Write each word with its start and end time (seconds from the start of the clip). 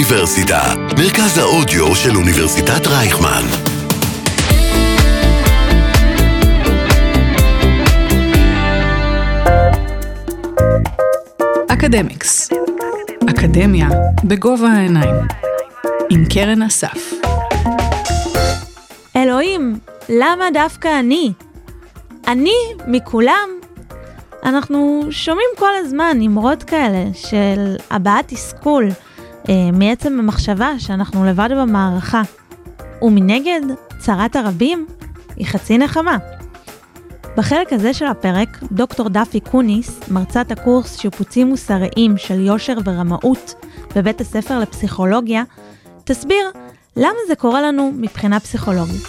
האוניברסיטה, 0.00 0.74
מרכז 0.98 1.38
האודיו 1.38 1.94
של 1.94 2.16
אוניברסיטת 2.16 2.86
רייכמן. 2.86 3.42
אקדמיקס, 11.68 12.50
אקדמיה 13.30 13.88
בגובה 14.24 14.68
העיניים, 14.68 15.14
עם 16.10 16.24
קרן 16.34 16.62
אסף. 16.62 17.12
אלוהים, 19.16 19.78
למה 20.08 20.44
דווקא 20.54 21.00
אני? 21.00 21.32
אני 22.28 22.56
מכולם? 22.86 23.48
אנחנו 24.44 25.02
שומעים 25.10 25.48
כל 25.58 25.72
הזמן 25.76 26.18
אמרות 26.26 26.62
כאלה 26.62 27.04
של 27.14 27.76
הבעת 27.90 28.28
תסכול 28.28 28.88
מעצם 29.72 30.18
המחשבה 30.18 30.70
שאנחנו 30.78 31.24
לבד 31.24 31.48
במערכה. 31.52 32.22
ומנגד, 33.02 33.60
צרת 33.98 34.36
הרבים 34.36 34.86
היא 35.36 35.46
חצי 35.46 35.78
נחמה. 35.78 36.18
בחלק 37.36 37.72
הזה 37.72 37.94
של 37.94 38.06
הפרק, 38.06 38.58
דוקטור 38.72 39.08
דפי 39.08 39.40
קוניס, 39.40 40.00
מרצת 40.10 40.50
הקורס 40.50 40.98
שיפוצים 40.98 41.46
מוסריים 41.46 42.16
של 42.16 42.40
יושר 42.40 42.76
ורמאות 42.84 43.54
בבית 43.96 44.20
הספר 44.20 44.58
לפסיכולוגיה, 44.58 45.42
תסביר 46.04 46.50
למה 46.96 47.18
זה 47.28 47.34
קורה 47.36 47.62
לנו 47.62 47.92
מבחינה 47.96 48.40
פסיכולוגית. 48.40 49.02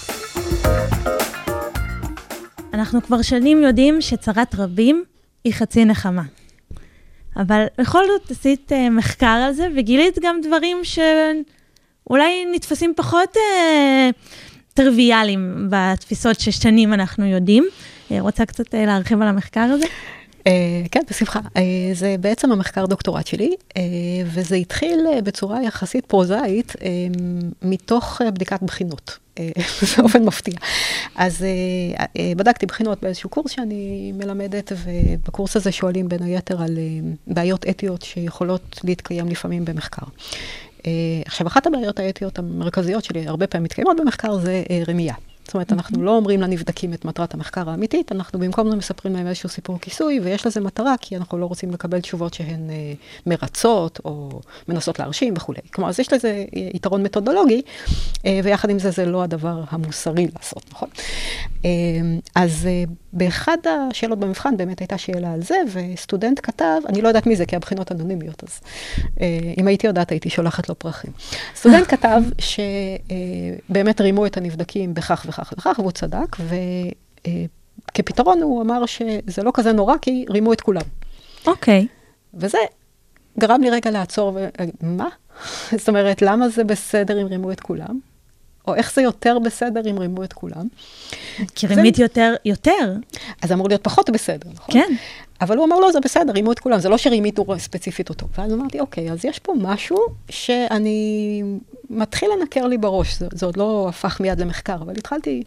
אנחנו 2.74 3.02
כבר 3.02 3.22
שנים 3.22 3.64
יודעים 3.64 4.02
שצרת 4.02 4.56
רבים 4.56 5.04
היא 5.44 5.54
חצי 5.54 5.86
נחמה. 5.86 6.24
אבל 7.38 7.66
בכל 7.78 8.04
זאת 8.08 8.32
עשית 8.32 8.72
uh, 8.72 8.90
מחקר 8.92 9.26
על 9.46 9.54
זה, 9.54 9.68
וגילית 9.76 10.20
גם 10.22 10.42
דברים 10.42 10.78
שאולי 10.84 12.46
נתפסים 12.54 12.94
פחות 12.96 13.36
uh, 13.36 13.40
טריוויאליים 14.74 15.68
בתפיסות 15.70 16.40
ששנים 16.40 16.94
אנחנו 16.94 17.26
יודעים. 17.26 17.68
Uh, 18.10 18.14
רוצה 18.20 18.46
קצת 18.46 18.68
uh, 18.68 18.78
להרחיב 18.78 19.22
על 19.22 19.28
המחקר 19.28 19.62
הזה? 19.62 19.86
Uh, 20.42 20.90
כן, 20.92 21.02
בשמחה. 21.10 21.40
Uh, 21.40 21.60
זה 21.94 22.16
בעצם 22.20 22.52
המחקר 22.52 22.86
דוקטורט 22.86 23.28
שלי, 23.28 23.56
uh, 23.70 23.78
וזה 24.26 24.56
התחיל 24.56 25.00
בצורה 25.24 25.64
יחסית 25.64 26.06
פרוזאית 26.06 26.76
מתוך 27.62 28.22
בדיקת 28.34 28.64
בחינות. 28.64 29.18
באופן 29.98 30.26
מפתיע. 30.26 30.54
אז 31.16 31.46
בדקתי 32.38 32.66
בחינות 32.66 33.02
באיזשהו 33.02 33.30
קורס 33.30 33.52
שאני 33.52 34.12
מלמדת, 34.16 34.72
ובקורס 34.76 35.56
הזה 35.56 35.72
שואלים 35.72 36.10
בין 36.10 36.24
היתר 36.24 36.62
על 36.62 36.78
בעיות 37.28 37.66
אתיות 37.70 38.02
שיכולות 38.02 38.80
להתקיים 38.84 39.28
לפעמים 39.28 39.66
במחקר. 39.66 40.06
עכשיו, 41.26 41.48
אחת 41.48 41.68
הבעיות 41.68 42.00
האתיות 42.00 42.40
המרכזיות 42.40 43.04
שלי, 43.04 43.28
הרבה 43.28 43.48
פעמים 43.48 43.64
מתקיימות 43.64 43.98
במחקר, 44.00 44.38
זה 44.38 44.64
רמייה. 44.88 45.16
זאת 45.46 45.54
אומרת, 45.54 45.72
אנחנו 45.72 46.04
לא 46.04 46.16
אומרים 46.18 46.42
לנבדקים 46.42 46.94
את 46.94 47.06
מטרת 47.06 47.34
המחקר 47.34 47.70
האמיתית, 47.70 48.12
אנחנו 48.12 48.40
במקום 48.40 48.70
זה 48.70 48.76
מספרים 48.76 49.16
להם 49.16 49.28
איזשהו 49.28 49.50
סיפור 49.50 49.80
כיסוי, 49.80 50.20
ויש 50.20 50.48
לזה 50.48 50.60
מטרה, 50.60 50.96
כי 51.02 51.18
אנחנו 51.18 51.38
לא 51.38 51.46
רוצים 51.46 51.72
לקבל 51.72 52.02
תשובות 52.02 52.34
שהן 52.34 52.70
אה, 52.70 52.94
מרצות, 53.26 54.00
או 54.06 54.42
מנסות 54.68 55.00
להרשים 55.00 55.34
וכולי. 55.38 55.60
כלומר, 55.74 55.90
אז 55.90 56.00
יש 56.00 56.14
לזה 56.14 56.46
יתרון 56.54 57.04
מתודולוגי, 57.04 57.62
אה, 58.26 58.40
ויחד 58.44 58.70
עם 58.70 58.80
זה, 58.80 58.92
זה 58.92 59.06
לא 59.06 59.24
הדבר 59.24 59.64
המוסרי 59.70 60.28
לעשות, 60.36 60.64
נכון? 60.72 60.90
אה, 61.66 61.70
אז 62.36 62.68
אה, 62.68 62.84
באחד 63.14 63.58
השאלות 63.90 64.20
במבחן 64.20 64.58
באמת 64.58 64.80
הייתה 64.80 64.98
שאלה 64.98 65.34
על 65.34 65.42
זה, 65.42 65.56
וסטודנט 65.74 66.40
כתב, 66.44 66.82
אני 66.90 67.02
לא 67.02 67.08
יודעת 67.08 67.28
מי 67.28 67.36
זה, 67.36 67.46
כי 67.46 67.56
הבחינות 67.56 67.92
אנונימיות, 67.92 68.44
אז 68.44 68.60
אה, 69.22 69.28
אם 69.58 69.68
הייתי 69.68 69.88
יודעת, 69.88 70.12
הייתי 70.12 70.30
שולחת 70.30 70.70
לו 70.70 70.80
פרחים. 70.80 71.12
סטודנט 71.56 71.88
כתב 71.88 72.22
שבאמת 72.40 74.02
רימו 74.02 74.26
את 74.26 74.38
הנבדקים 74.38 74.94
בכך 74.94 75.26
וכך 75.32 75.54
וכך, 75.58 75.76
והוא 75.80 75.92
צדק, 75.92 76.38
וכפתרון 77.92 78.42
הוא 78.42 78.62
אמר 78.62 78.86
שזה 78.86 79.44
לא 79.44 79.52
כזה 79.54 79.72
נורא, 79.72 79.96
כי 80.02 80.26
רימו 80.30 80.54
את 80.54 80.62
כולם. 80.62 80.82
אוקיי. 81.48 81.88
Okay. 81.90 81.96
וזה 82.34 82.58
גרם 83.40 83.62
לי 83.62 83.70
רגע 83.70 83.92
לעצור, 83.92 84.38
ומה? 84.82 85.08
זאת 85.80 85.90
אומרת, 85.90 86.22
למה 86.22 86.50
זה 86.50 86.64
בסדר 86.64 87.22
אם 87.22 87.28
רימו 87.28 87.52
את 87.52 87.60
כולם? 87.60 88.00
או 88.68 88.76
איך 88.76 88.94
זה 88.94 89.02
יותר 89.02 89.40
בסדר 89.40 89.92
אם 89.92 90.00
רימו 90.00 90.24
את 90.24 90.34
כולם. 90.34 90.68
כי 91.56 91.68
רימית 91.68 91.96
זה... 91.96 92.04
יותר, 92.04 92.34
יותר. 92.46 92.96
אז 93.42 93.52
אמור 93.52 93.68
להיות 93.68 93.84
פחות 93.84 94.10
בסדר, 94.10 94.50
נכון? 94.54 94.74
כן. 94.74 94.94
אבל 95.42 95.58
הוא 95.58 95.66
אמר, 95.66 95.80
לא, 95.80 95.92
זה 95.92 96.00
בסדר, 96.00 96.34
רימו 96.34 96.52
את 96.52 96.60
כולם, 96.60 96.80
זה 96.80 96.90
לא 96.90 96.98
שרימיתו 96.98 97.46
ספציפית 97.58 98.10
אותו. 98.10 98.28
ואז 98.38 98.54
אמרתי, 98.54 98.80
אוקיי, 98.80 99.12
אז 99.12 99.26
יש 99.26 99.40
פה 99.40 99.54
משהו 99.62 99.98
שאני 100.30 101.44
מתחיל 101.90 102.30
לנקר 102.40 102.68
לי 102.68 102.78
בראש, 102.78 103.20
זה, 103.20 103.28
זה 103.32 103.46
עוד 103.46 103.58
לא 103.58 103.86
הפך 103.90 104.20
מיד 104.20 104.42
למחקר, 104.42 104.76
אבל 104.76 104.94
התחלתי 104.98 105.44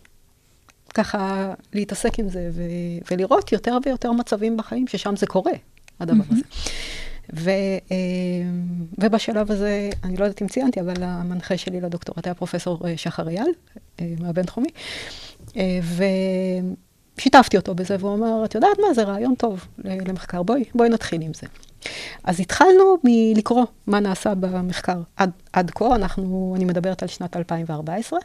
ככה 0.95 1.55
להתעסק 1.73 2.19
עם 2.19 2.29
זה, 2.29 2.51
ו, 2.53 2.63
ולראות 3.11 3.53
יותר 3.53 3.79
ויותר 3.85 4.13
מצבים 4.13 4.57
בחיים 4.57 4.87
ששם 4.87 5.17
זה 5.17 5.27
קורה, 5.27 5.53
הדבר 6.01 6.25
mm-hmm. 6.25 6.33
הזה. 6.33 6.43
ו, 7.33 7.51
אה, 7.91 7.97
ובשלב 8.99 9.51
הזה, 9.51 9.91
אני 10.05 10.17
לא 10.17 10.25
יודעת 10.25 10.43
אם 10.43 10.49
ציינתי, 10.49 10.81
אבל 10.81 11.03
המנחה 11.03 11.57
שלי 11.57 11.81
לדוקטורט 11.81 12.27
היה 12.27 12.35
פרופסור 12.35 12.89
אה, 12.89 12.97
שחר 12.97 13.29
אייל, 13.29 13.53
אה, 14.01 14.07
מהבינתחומי, 14.21 14.69
ושיתפתי 17.19 17.57
אותו 17.57 17.75
בזה, 17.75 17.97
והוא 18.01 18.15
אמר, 18.15 18.45
את 18.45 18.55
יודעת 18.55 18.79
מה, 18.79 18.95
זה 18.95 19.03
רעיון 19.03 19.35
טוב 19.35 19.67
למחקר, 19.79 20.43
בואי, 20.43 20.65
בואי 20.75 20.89
נתחיל 20.89 21.23
עם 21.23 21.35
זה. 21.35 21.47
אז 22.25 22.41
התחלנו 22.41 22.97
מלקרוא 23.05 23.65
מה 23.87 24.01
נעשה 24.01 24.35
במחקר 24.35 25.01
עד, 25.17 25.31
עד 25.53 25.71
כה, 25.71 25.95
אנחנו, 25.95 26.53
אני 26.57 26.65
מדברת 26.65 27.03
על 27.03 27.09
שנת 27.09 27.37
2014, 27.37 28.19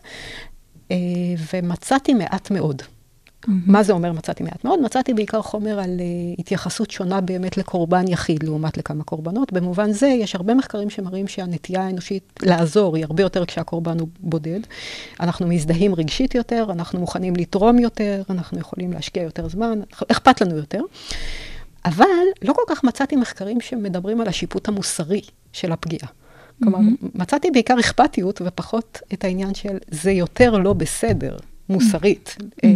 ומצאתי 1.54 2.14
מעט 2.14 2.52
מאוד. 2.52 2.82
Mm-hmm. 3.46 3.52
מה 3.66 3.84
זה 3.84 3.94
אומר 3.94 4.12
מצאתי 4.12 4.44
מעט 4.44 4.66
מאוד? 4.66 4.80
מצאתי 4.82 5.14
בעיקר 5.14 5.42
חומר 5.42 5.80
על 5.80 6.00
uh, 6.00 6.40
התייחסות 6.40 6.92
שונה 6.92 7.22
באמת 7.22 7.58
לקורבן 7.58 8.08
יחיד 8.08 8.44
לעומת 8.44 8.78
לכמה 8.78 9.04
קורבנות. 9.04 9.54
במובן 9.54 9.92
זה, 9.92 10.08
יש 10.08 10.36
הרבה 10.36 10.54
מחקרים 10.54 10.90
שמראים 10.90 11.28
שהנטייה 11.28 11.82
האנושית 11.82 12.40
לעזור 12.42 12.96
היא 12.96 13.06
הרבה 13.06 13.24
יותר 13.24 13.46
כשהקורבן 13.46 14.00
הוא 14.00 14.08
בודד. 14.20 14.60
אנחנו 15.20 15.48
מזדהים 15.48 15.96
רגשית 15.96 16.36
יותר, 16.36 16.68
אנחנו 16.72 17.00
מוכנים 17.00 17.36
לתרום 17.36 17.80
יותר, 17.80 18.22
אנחנו 18.30 18.60
יכולים 18.60 18.94
להשקיע 18.94 19.24
יותר 19.24 19.50
זמן, 19.50 19.80
אכפת 20.12 20.42
לנו 20.42 20.58
יותר. 20.58 20.82
אבל 21.86 22.06
לא 22.42 22.54
כל 22.54 22.62
כך 22.68 22.84
מצאתי 22.84 23.16
מחקרים 23.16 23.62
שמדברים 23.62 24.22
על 24.22 24.28
השיפוט 24.28 24.68
המוסרי 24.68 25.22
של 25.54 25.72
הפגיעה. 25.72 26.08
כלומר, 26.64 26.80
mm-hmm. 26.80 27.06
מצאתי 27.16 27.52
בעיקר 27.52 27.80
אכפתיות 27.80 28.42
ופחות 28.46 29.00
את 29.14 29.24
העניין 29.24 29.54
של 29.54 29.78
זה 29.92 30.12
יותר 30.12 30.52
לא 30.52 30.74
בסדר. 30.74 31.38
מוסרית 31.70 32.38
אה, 32.64 32.70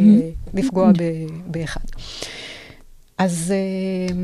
לפגוע 0.53 0.91
באחד. 1.47 1.81
אז, 3.17 3.53
אה, 3.55 4.15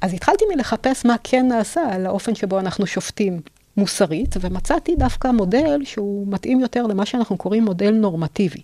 אז 0.00 0.14
התחלתי 0.14 0.44
מלחפש 0.54 1.06
מה 1.06 1.16
כן 1.24 1.48
נעשה 1.48 1.80
על 1.90 2.06
האופן 2.06 2.34
שבו 2.34 2.58
אנחנו 2.58 2.86
שופטים 2.86 3.40
מוסרית, 3.76 4.36
ומצאתי 4.40 4.96
דווקא 4.96 5.28
מודל 5.28 5.84
שהוא 5.84 6.26
מתאים 6.28 6.60
יותר 6.60 6.82
למה 6.82 7.06
שאנחנו 7.06 7.36
קוראים 7.36 7.64
מודל 7.64 7.90
נורמטיבי. 7.90 8.60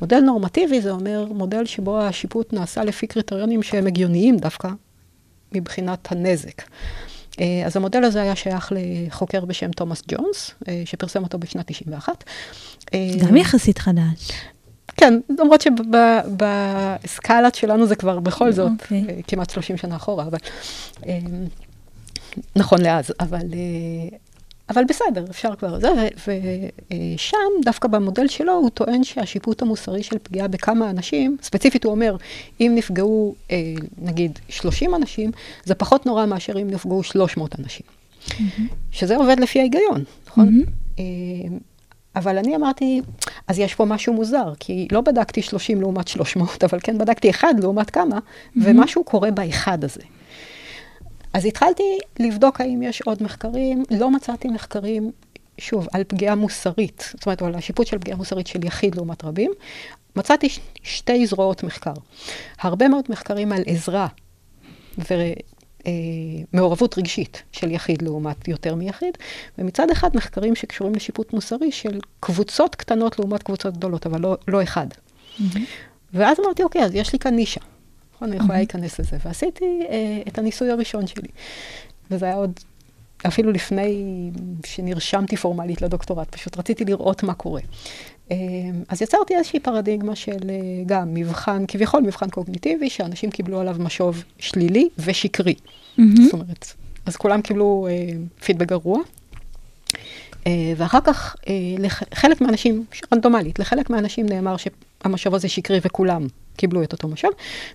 מודל 0.00 0.20
נורמטיבי 0.20 0.80
זה 0.80 0.90
אומר 0.90 1.26
מודל 1.30 1.64
שבו 1.64 2.00
השיפוט 2.00 2.52
נעשה 2.52 2.84
לפי 2.84 3.06
קריטריונים 3.06 3.62
שהם 3.62 3.86
הגיוניים 3.86 4.36
דווקא 4.36 4.68
מבחינת 5.52 6.12
הנזק. 6.12 6.62
אה, 7.40 7.62
אז 7.66 7.76
המודל 7.76 8.04
הזה 8.04 8.22
היה 8.22 8.36
שייך 8.36 8.72
לחוקר 8.76 9.44
בשם 9.44 9.70
תומאס 9.70 10.02
ג'ונס, 10.08 10.50
שפרסם 10.84 11.22
אותו 11.22 11.38
בשנת 11.38 11.66
91. 11.66 12.24
אה, 12.94 13.10
גם 13.18 13.36
יחסית 13.36 13.78
חדש. 13.78 14.30
כן, 14.96 15.14
למרות 15.38 15.60
שבסקאלת 15.60 17.54
שלנו 17.54 17.86
זה 17.86 17.96
כבר 17.96 18.20
בכל 18.20 18.52
זאת 18.52 18.70
okay. 18.70 18.82
אוקיי. 18.82 19.22
כמעט 19.26 19.50
30 19.50 19.76
שנה 19.76 19.96
אחורה, 19.96 20.24
אבל 20.24 20.38
נכון 22.56 22.80
לאז, 22.80 23.12
אבל, 23.20 23.46
אבל 24.70 24.84
בסדר, 24.88 25.24
אפשר 25.30 25.54
כבר 25.56 25.80
זה, 25.80 25.88
ושם, 26.16 27.36
דווקא 27.64 27.88
במודל 27.88 28.28
שלו, 28.28 28.52
הוא 28.52 28.70
טוען 28.70 29.04
שהשיפוט 29.04 29.62
המוסרי 29.62 30.02
של 30.02 30.16
פגיעה 30.22 30.48
בכמה 30.48 30.90
אנשים, 30.90 31.36
ספציפית 31.42 31.84
הוא 31.84 31.90
אומר, 31.90 32.16
אם 32.60 32.72
נפגעו, 32.74 33.34
אה, 33.50 33.74
נגיד, 33.98 34.38
30 34.48 34.94
אנשים, 34.94 35.30
זה 35.64 35.74
פחות 35.74 36.06
נורא 36.06 36.26
מאשר 36.26 36.62
אם 36.62 36.70
נפגעו 36.70 37.02
300 37.02 37.60
אנשים. 37.60 37.86
Mm-hmm. 38.28 38.62
שזה 38.90 39.16
עובד 39.16 39.40
לפי 39.40 39.58
ההיגיון, 39.58 40.04
נכון? 40.28 40.48
Mm-hmm. 40.48 41.00
אבל 42.16 42.38
אני 42.38 42.56
אמרתי, 42.56 43.00
אז 43.48 43.58
יש 43.58 43.74
פה 43.74 43.84
משהו 43.84 44.12
מוזר, 44.12 44.52
כי 44.60 44.88
לא 44.92 45.00
בדקתי 45.00 45.42
30 45.42 45.80
לעומת 45.80 46.08
300, 46.08 46.64
אבל 46.64 46.78
כן 46.82 46.98
בדקתי 46.98 47.30
אחד 47.30 47.54
לעומת 47.60 47.90
כמה, 47.90 48.18
mm-hmm. 48.18 48.60
ומשהו 48.64 49.04
קורה 49.04 49.30
באחד 49.30 49.84
הזה. 49.84 50.00
אז 51.32 51.44
התחלתי 51.44 51.98
לבדוק 52.20 52.60
האם 52.60 52.82
יש 52.82 53.02
עוד 53.02 53.22
מחקרים, 53.22 53.82
לא 53.90 54.10
מצאתי 54.10 54.48
מחקרים, 54.48 55.10
שוב, 55.58 55.88
על 55.92 56.04
פגיעה 56.04 56.34
מוסרית, 56.34 57.10
זאת 57.14 57.26
אומרת, 57.26 57.42
על 57.42 57.54
השיפוט 57.54 57.86
של 57.86 57.98
פגיעה 57.98 58.16
מוסרית 58.16 58.46
של 58.46 58.64
יחיד 58.64 58.94
לעומת 58.94 59.24
רבים. 59.24 59.50
מצאתי 60.16 60.48
ש- 60.48 60.60
שתי 60.82 61.26
זרועות 61.26 61.62
מחקר. 61.62 61.92
הרבה 62.60 62.88
מאוד 62.88 63.04
מחקרים 63.08 63.52
על 63.52 63.62
עזרה, 63.66 64.06
מעורבות 66.52 66.98
רגשית 66.98 67.42
של 67.52 67.70
יחיד 67.70 68.02
לעומת 68.02 68.48
יותר 68.48 68.74
מיחיד, 68.74 69.18
ומצד 69.58 69.90
אחד 69.90 70.16
מחקרים 70.16 70.54
שקשורים 70.54 70.94
לשיפוט 70.94 71.32
מוסרי 71.32 71.72
של 71.72 72.00
קבוצות 72.20 72.74
קטנות 72.74 73.18
לעומת 73.18 73.42
קבוצות 73.42 73.76
גדולות, 73.76 74.06
אבל 74.06 74.20
לא, 74.20 74.36
לא 74.48 74.62
אחד. 74.62 74.86
Mm-hmm. 74.90 75.58
ואז 76.14 76.40
אמרתי, 76.40 76.62
אוקיי, 76.62 76.84
אז 76.84 76.94
יש 76.94 77.12
לי 77.12 77.18
כאן 77.18 77.34
נישה. 77.34 77.60
נכון, 78.14 78.28
אני 78.28 78.36
יכולה. 78.36 78.58
להיכנס 78.58 79.00
לזה. 79.00 79.16
ועשיתי 79.24 79.64
אה, 79.88 80.22
את 80.28 80.38
הניסוי 80.38 80.70
הראשון 80.70 81.06
שלי. 81.06 81.28
וזה 82.10 82.26
היה 82.26 82.34
עוד, 82.34 82.60
אפילו 83.26 83.52
לפני 83.52 84.04
שנרשמתי 84.66 85.36
פורמלית 85.36 85.82
לדוקטורט, 85.82 86.34
פשוט 86.34 86.58
רציתי 86.58 86.84
לראות 86.84 87.22
מה 87.22 87.34
קורה. 87.34 87.60
אה, 88.30 88.36
אז 88.88 89.02
יצרתי 89.02 89.36
איזושהי 89.36 89.60
פרדיגמה 89.60 90.16
של 90.16 90.50
אה, 90.50 90.54
גם 90.86 91.14
מבחן, 91.14 91.64
כביכול 91.68 92.02
מבחן 92.02 92.30
קוגניטיבי, 92.30 92.90
שאנשים 92.90 93.30
קיבלו 93.30 93.60
עליו 93.60 93.76
משוב 93.78 94.24
שלילי 94.38 94.88
ושקרי. 94.98 95.54
Mm-hmm. 95.54 96.02
זאת 96.24 96.32
אומרת, 96.32 96.72
אז 97.06 97.16
כולם 97.16 97.42
קיבלו 97.42 97.88
אה, 97.90 98.12
פידבק 98.44 98.68
גרוע. 98.68 98.98
אה, 100.46 100.72
ואחר 100.76 101.00
כך, 101.04 101.36
אה, 101.48 101.54
לחלק 101.78 102.40
מהאנשים, 102.40 102.84
רנדומלית, 103.12 103.58
לחלק 103.58 103.90
מהאנשים 103.90 104.26
נאמר 104.26 104.56
שהמשוב 104.56 105.34
הזה 105.34 105.48
שקרי 105.48 105.78
וכולם 105.82 106.26
קיבלו 106.58 106.82
את 106.82 106.92
אותו 106.92 107.08
משוב, 107.08 107.30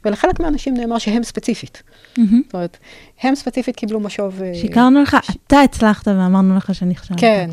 ולחלק 0.06 0.40
מהאנשים 0.40 0.74
נאמר 0.74 0.98
שהם 0.98 1.24
ספציפית. 1.24 1.84
Mm-hmm. 1.84 2.22
זאת 2.46 2.54
אומרת, 2.54 2.78
הם 3.22 3.36
ספציפית 3.36 3.76
קיבלו 3.76 4.00
משוב... 4.00 4.42
אה, 4.42 4.52
שיקרנו 4.56 5.02
לך, 5.02 5.18
ש... 5.22 5.32
אתה 5.48 5.62
הצלחת 5.62 6.08
ואמרנו 6.08 6.58
לך 6.58 6.76
שנכשלת. 6.76 7.20
כן, 7.20 7.50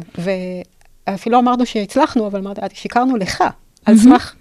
ואפילו 1.09 1.39
אמרנו 1.39 1.67
שהצלחנו, 1.67 2.27
אבל 2.27 2.41
אמרתי, 2.41 2.61
שיקרנו 2.75 3.17
לך, 3.17 3.45
על 3.85 3.97
סמך 3.97 4.35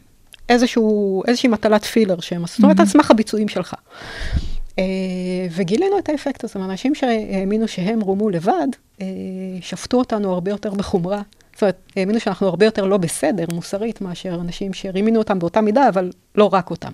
איזשהו, 0.50 1.22
איזושהי 1.28 1.50
מטלת 1.50 1.84
פילר 1.84 2.20
שהם 2.20 2.44
עשו, 2.44 2.56
זאת 2.56 2.64
אומרת, 2.64 2.80
על 2.80 2.86
סמך 2.86 3.12
הביצועים 3.12 3.48
שלך. 3.48 3.76
וגילינו 5.52 6.00
את 6.00 6.10
האפקט 6.10 6.44
הזה, 6.44 6.60
אנשים 6.60 6.96
שהאמינו 6.96 7.68
שהם 7.68 8.02
רומו 8.02 8.30
לבד, 8.30 8.68
שפטו 9.62 9.98
אותנו 9.98 10.34
הרבה 10.34 10.52
יותר 10.52 10.74
בחומרה. 10.74 11.22
זאת 11.60 11.64
אומרת, 11.64 11.92
האמינו 11.96 12.20
שאנחנו 12.20 12.48
הרבה 12.48 12.66
יותר 12.66 12.86
לא 12.86 12.98
בסדר 12.98 13.46
מוסרית 13.54 14.02
מאשר 14.02 14.36
אנשים 14.36 14.74
שרימינו 14.74 15.20
אותם 15.20 15.40
באותה 15.40 15.62
מידה, 15.62 15.90
אבל 15.90 16.12
לא 16.36 16.50
רק 16.54 16.70
אותם. 16.70 16.92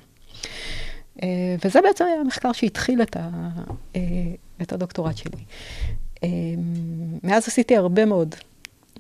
וזה 1.66 1.82
בעצם 1.82 2.06
היה 2.06 2.22
המחקר 2.22 2.52
שהתחיל 2.52 3.02
את, 3.02 3.18
ה, 3.20 3.30
את 4.62 4.74
הדוקטורט 4.74 5.18
שלי. 5.18 5.44
מאז 7.24 7.48
עשיתי 7.48 7.78
הרבה 7.78 8.06
מאוד 8.06 8.36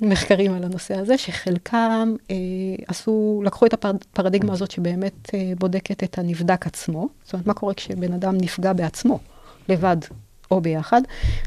מחקרים 0.01 0.53
על 0.53 0.63
הנושא 0.63 0.97
הזה, 0.97 1.17
שחלקם 1.17 2.15
אה, 2.31 2.35
עשו, 2.87 3.41
לקחו 3.45 3.65
את 3.65 3.85
הפרדיגמה 3.85 4.53
הזאת 4.53 4.71
שבאמת 4.71 5.29
אה, 5.33 5.53
בודקת 5.59 6.03
את 6.03 6.17
הנבדק 6.17 6.67
עצמו. 6.67 7.07
זאת 7.23 7.33
אומרת, 7.33 7.47
מה 7.47 7.53
קורה 7.53 7.73
כשבן 7.73 8.13
אדם 8.13 8.37
נפגע 8.37 8.73
בעצמו, 8.73 9.19
לבד 9.69 9.97
או 10.51 10.61
ביחד. 10.61 11.01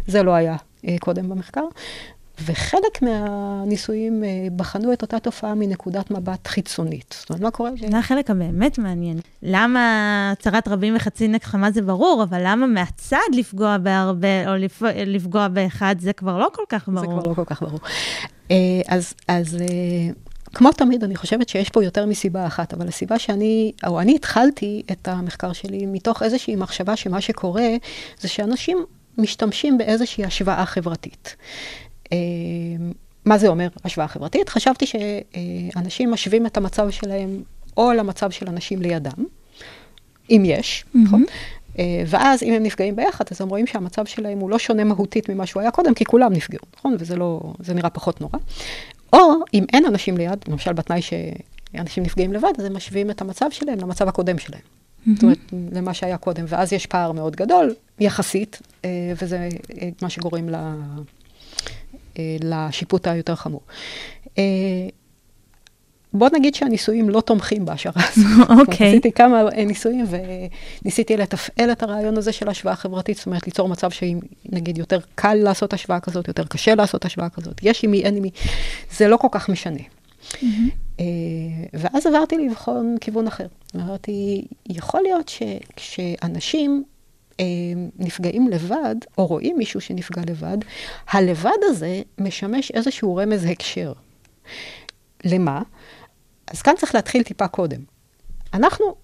זה 0.06 0.22
לא 0.22 0.34
היה 0.34 0.56
אה, 0.88 0.96
קודם 1.00 1.28
במחקר. 1.28 1.64
וחלק 2.44 3.02
מהניסויים 3.02 4.24
אה, 4.24 4.28
בחנו 4.56 4.92
את 4.92 5.02
אותה 5.02 5.18
תופעה 5.18 5.54
מנקודת 5.54 6.10
מבט 6.10 6.46
חיצונית. 6.46 7.14
זאת 7.20 7.30
אומרת, 7.30 7.42
מה 7.42 7.50
קורה? 7.50 7.70
זה 7.90 7.98
החלק 7.98 8.30
הבאמת 8.30 8.78
מעניין. 8.78 9.20
למה 9.42 10.32
צרת 10.38 10.68
רבים 10.68 10.96
וחצי 10.96 11.28
נחמה 11.28 11.70
זה 11.70 11.82
ברור, 11.82 12.22
אבל 12.22 12.40
למה 12.44 12.66
מהצד 12.66 13.18
לפגוע 13.32 13.78
בהרבה, 13.78 14.50
או 14.50 14.52
לפגוע 15.06 15.48
באחד, 15.48 15.96
זה 15.98 16.12
כבר 16.12 16.38
לא 16.38 16.48
כל 16.52 16.62
כך 16.68 16.88
ברור. 16.88 17.00
זה 17.00 17.06
כבר 17.06 17.30
לא 17.30 17.34
כל 17.34 17.44
כך 17.46 17.62
ברור. 17.62 17.80
אה, 18.50 18.56
אז, 18.88 19.14
אז 19.28 19.56
אה, 19.60 20.12
כמו 20.54 20.72
תמיד, 20.72 21.04
אני 21.04 21.16
חושבת 21.16 21.48
שיש 21.48 21.70
פה 21.70 21.84
יותר 21.84 22.06
מסיבה 22.06 22.46
אחת, 22.46 22.74
אבל 22.74 22.88
הסיבה 22.88 23.18
שאני, 23.18 23.72
או 23.86 24.00
אני 24.00 24.14
התחלתי 24.14 24.82
את 24.92 25.08
המחקר 25.08 25.52
שלי 25.52 25.86
מתוך 25.86 26.22
איזושהי 26.22 26.56
מחשבה 26.56 26.96
שמה 26.96 27.20
שקורה, 27.20 27.68
זה 28.20 28.28
שאנשים 28.28 28.78
משתמשים 29.18 29.78
באיזושהי 29.78 30.24
השוואה 30.24 30.66
חברתית. 30.66 31.36
אה, 32.12 32.18
מה 33.24 33.38
זה 33.38 33.48
אומר 33.48 33.68
השוואה 33.84 34.08
חברתית? 34.08 34.48
חשבתי 34.48 34.86
שאנשים 34.86 36.10
משווים 36.10 36.46
את 36.46 36.56
המצב 36.56 36.90
שלהם 36.90 37.42
או 37.76 37.92
למצב 37.92 38.30
של 38.30 38.48
אנשים 38.48 38.82
לידם, 38.82 39.24
אם 40.30 40.42
יש. 40.44 40.84
נכון? 40.94 41.24
אה, 41.78 42.02
ואז 42.06 42.42
אם 42.42 42.52
הם 42.52 42.62
נפגעים 42.62 42.96
ביחד, 42.96 43.24
אז 43.30 43.40
הם 43.40 43.48
רואים 43.48 43.66
שהמצב 43.66 44.04
שלהם 44.04 44.38
הוא 44.38 44.50
לא 44.50 44.58
שונה 44.58 44.84
מהותית 44.84 45.28
ממה 45.30 45.46
שהוא 45.46 45.60
היה 45.60 45.70
קודם, 45.70 45.94
כי 45.94 46.04
כולם 46.04 46.32
נפגעו, 46.32 46.66
נכון? 46.78 46.96
וזה 46.98 47.16
לא, 47.16 47.40
זה 47.60 47.74
נראה 47.74 47.90
פחות 47.90 48.20
נורא. 48.20 48.38
או 49.12 49.18
אם 49.54 49.64
אין 49.72 49.86
אנשים 49.86 50.16
ליד, 50.16 50.44
למשל 50.48 50.72
בתנאי 50.72 51.00
שאנשים 51.02 52.02
נפגעים 52.02 52.32
לבד, 52.32 52.52
אז 52.58 52.64
הם 52.64 52.76
משווים 52.76 53.10
את 53.10 53.20
המצב 53.20 53.50
שלהם 53.50 53.78
למצב 53.78 54.08
הקודם 54.08 54.38
שלהם. 54.38 54.60
Mm-hmm. 54.60 55.10
זאת 55.14 55.22
אומרת, 55.22 55.38
למה 55.72 55.94
שהיה 55.94 56.16
קודם, 56.16 56.44
ואז 56.48 56.72
יש 56.72 56.86
פער 56.86 57.12
מאוד 57.12 57.36
גדול, 57.36 57.74
יחסית, 58.00 58.62
אה, 58.84 59.12
וזה 59.22 59.48
מה 60.02 60.10
שגורם 60.10 60.48
לשיפוט 62.42 63.06
היותר 63.06 63.34
חמור. 63.34 63.60
בוא 66.12 66.28
נגיד 66.32 66.54
שהניסויים 66.54 67.08
לא 67.08 67.20
תומכים 67.20 67.64
בהשערה 67.64 68.02
הזאת. 68.12 68.50
אוקיי. 68.60 68.88
עשיתי 68.88 69.12
כמה 69.12 69.42
ניסויים 69.66 70.06
וניסיתי 70.82 71.16
לתפעל 71.16 71.72
את 71.72 71.82
הרעיון 71.82 72.16
הזה 72.16 72.32
של 72.32 72.48
השוואה 72.48 72.76
חברתית, 72.76 73.16
זאת 73.16 73.26
אומרת, 73.26 73.46
ליצור 73.46 73.68
מצב 73.68 73.90
שנגיד 73.90 74.78
יותר 74.78 74.98
קל 75.14 75.34
לעשות 75.34 75.72
השוואה 75.72 76.00
כזאת, 76.00 76.28
יותר 76.28 76.44
קשה 76.44 76.74
לעשות 76.74 77.04
השוואה 77.04 77.28
כזאת. 77.28 77.60
יש 77.62 77.84
עם 77.84 77.90
מי, 77.90 78.02
אין 78.02 78.16
עם 78.16 78.22
מי, 78.22 78.30
זה 78.96 79.08
לא 79.08 79.16
כל 79.16 79.28
כך 79.30 79.48
משנה. 79.48 79.80
Mm-hmm. 80.32 80.98
ואז 81.74 82.06
עברתי 82.06 82.38
לבחון 82.38 82.96
כיוון 83.00 83.26
אחר. 83.26 83.46
אמרתי, 83.76 84.44
יכול 84.68 85.02
להיות 85.02 85.28
שכשאנשים 85.28 86.84
אה, 86.86 86.97
נפגעים 87.98 88.48
לבד, 88.48 88.96
או 89.18 89.26
רואים 89.26 89.58
מישהו 89.58 89.80
שנפגע 89.80 90.22
לבד, 90.26 90.58
הלבד 91.10 91.58
הזה 91.62 92.02
משמש 92.18 92.70
איזשהו 92.70 93.16
רמז 93.16 93.44
הקשר. 93.44 93.92
למה? 95.24 95.62
אז 96.46 96.62
כאן 96.62 96.74
צריך 96.78 96.94
להתחיל 96.94 97.22
טיפה 97.22 97.48
קודם. 97.48 97.80
אנחנו 98.54 98.94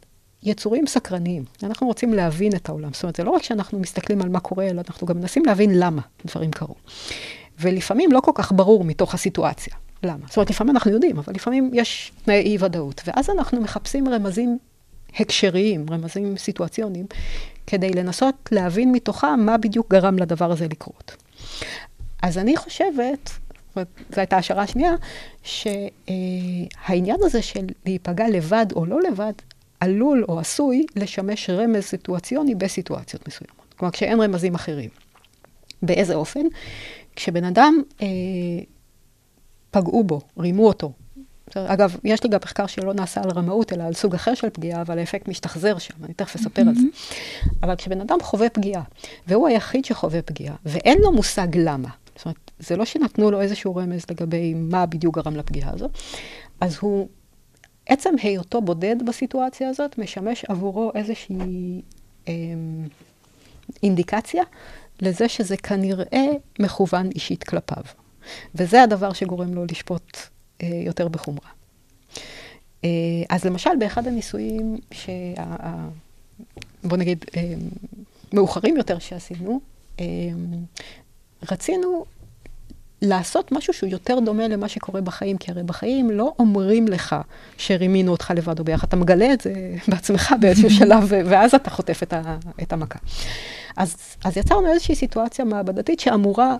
יצורים 0.43 0.87
סקרניים, 0.87 1.45
אנחנו 1.63 1.87
רוצים 1.87 2.15
להבין 2.15 2.53
את 2.57 2.69
העולם. 2.69 2.93
זאת 2.93 3.03
אומרת, 3.03 3.17
זה 3.17 3.25
לא 3.25 3.31
רק 3.31 3.43
שאנחנו 3.43 3.79
מסתכלים 3.79 4.23
על 4.23 4.29
מה 4.29 4.41
קורה, 4.41 4.67
אלא 4.67 4.83
אנחנו 4.89 5.07
גם 5.07 5.17
מנסים 5.17 5.45
להבין 5.47 5.79
למה 5.79 6.03
דברים 6.25 6.51
קרו. 6.51 6.75
ולפעמים 7.59 8.13
לא 8.13 8.21
כל 8.21 8.33
כך 8.35 8.53
ברור 8.53 8.85
מתוך 8.85 9.15
הסיטואציה. 9.15 9.75
למה? 10.03 10.27
זאת 10.27 10.37
אומרת, 10.37 10.51
לפעמים 10.51 10.75
אנחנו 10.75 10.91
יודעים, 10.91 11.19
אבל 11.19 11.35
לפעמים 11.35 11.71
יש 11.75 12.13
תנאי 12.25 12.41
אי-ודאות. 12.41 13.03
ואז 13.07 13.31
אנחנו 13.31 13.61
מחפשים 13.61 14.09
רמזים 14.09 14.59
הקשריים, 15.19 15.87
רמזים 15.91 16.37
סיטואציוניים, 16.37 17.07
כדי 17.67 17.91
לנסות 17.91 18.49
להבין 18.53 18.93
מתוכם 18.93 19.41
מה 19.41 19.59
בדיוק 19.59 19.91
גרם 19.91 20.19
לדבר 20.19 20.53
הזה 20.53 20.67
לקרות. 20.69 21.17
אז 22.23 22.39
אני 22.39 22.57
חושבת 22.57 23.31
זו 23.77 24.21
הייתה 24.21 24.37
השערה 24.37 24.63
השנייה, 24.63 24.93
שהעניין 25.43 27.17
הזה 27.23 27.43
של 27.43 27.67
להיפגע 27.87 28.29
לבד 28.29 28.67
או 28.77 28.87
לא 28.87 29.03
לבד, 29.03 29.33
עלול 29.81 30.25
או 30.29 30.41
עשוי 30.41 30.87
לשמש 30.97 31.51
רמז 31.51 31.83
סיטואציוני 31.85 32.55
בסיטואציות 32.55 33.29
מסוימות. 33.29 33.75
כלומר, 33.77 33.93
כשאין 33.93 34.21
רמזים 34.21 34.55
אחרים. 34.55 34.91
באיזה 35.83 36.15
אופן? 36.15 36.41
כשבן 37.17 37.45
אדם 37.45 37.83
אה, 38.03 38.07
פגעו 39.71 40.05
בו, 40.05 40.21
רימו 40.39 40.67
אותו. 40.67 40.93
אגב, 41.55 41.97
יש 42.05 42.25
לי 42.25 42.31
גם 42.31 42.39
מחקר 42.43 42.67
שלא 42.67 42.95
נעשה 42.95 43.23
על 43.23 43.31
רמאות, 43.31 43.73
אלא 43.73 43.83
על 43.83 43.93
סוג 43.93 44.15
אחר 44.15 44.35
של 44.35 44.51
פגיעה, 44.51 44.83
אבל 44.83 44.99
האפקט 44.99 45.29
משתחזר 45.29 45.79
שם, 45.79 45.95
אני 46.05 46.15
תכף 46.15 46.35
אספר 46.35 46.63
mm-hmm. 46.63 46.69
על 46.69 46.75
זה. 46.75 46.87
אבל 47.63 47.77
כשבן 47.77 48.01
אדם 48.01 48.19
חווה 48.23 48.49
פגיעה, 48.49 48.83
והוא 49.27 49.49
היחיד 49.49 49.85
שחווה 49.85 50.23
פגיעה, 50.23 50.57
ואין 50.65 50.99
לו 51.01 51.13
מושג 51.13 51.49
למה, 51.57 51.89
זאת 52.17 52.25
אומרת, 52.25 52.51
זה 52.59 52.77
לא 52.77 52.85
שנתנו 52.85 53.31
לו 53.31 53.41
איזשהו 53.41 53.77
רמז 53.77 54.03
לגבי 54.11 54.55
מה 54.55 54.87
בדיוק 54.87 55.19
גרם 55.19 55.37
לפגיעה 55.37 55.73
הזאת, 55.73 55.91
אז 56.61 56.79
הוא, 56.81 57.09
עצם 57.87 58.15
היותו 58.23 58.61
בודד 58.61 58.97
בסיטואציה 59.07 59.69
הזאת, 59.69 59.99
משמש 59.99 60.45
עבורו 60.45 60.93
איזושהי 60.95 61.83
אה, 62.29 62.33
אינדיקציה 63.83 64.43
לזה 65.01 65.29
שזה 65.29 65.57
כנראה 65.57 66.27
מכוון 66.59 67.11
אישית 67.15 67.45
כלפיו. 67.45 67.83
וזה 68.55 68.83
הדבר 68.83 69.13
שגורם 69.13 69.55
לו 69.55 69.65
לשפוט 69.71 70.17
יותר 70.85 71.09
בחומרה. 71.09 71.49
אה, 72.85 72.89
אז 73.31 73.45
למשל, 73.45 73.71
באחד 73.79 74.07
הניסויים, 74.07 74.77
שה, 74.93 75.11
בוא 76.85 76.97
נגיד, 76.97 77.25
אה, 77.37 77.55
מאוחרים 78.33 78.77
יותר 78.77 78.99
שעשינו, 78.99 79.61
אה, 80.01 80.05
רצינו 81.51 82.05
לעשות 83.03 83.53
משהו 83.53 83.73
שהוא 83.73 83.91
יותר 83.91 84.19
דומה 84.25 84.49
למה 84.49 84.69
שקורה 84.69 85.01
בחיים, 85.01 85.39
כי 85.39 85.51
הרי 85.51 85.63
בחיים 85.63 86.11
לא 86.11 86.33
אומרים 86.39 86.89
לך 86.89 87.17
שרימינו 87.57 88.13
אותך 88.13 88.33
לבד 88.37 88.59
או 88.59 88.65
ביחד, 88.65 88.89
אתה 88.89 88.97
מגלה 88.97 89.33
את 89.33 89.41
זה 89.41 89.53
בעצמך 89.89 90.35
באיזשהו 90.41 90.71
שלב, 90.79 91.07
ואז 91.11 91.55
אתה 91.55 91.71
חוטף 91.71 92.03
את, 92.03 92.13
ה, 92.13 92.37
את 92.63 92.73
המכה. 92.73 92.99
אז, 93.77 93.97
אז 94.25 94.37
יצרנו 94.37 94.73
איזושהי 94.73 94.95
סיטואציה 94.95 95.45
מעבדתית 95.45 96.01
שאמורה 96.01 96.57